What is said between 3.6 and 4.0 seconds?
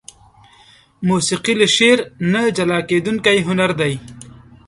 دى.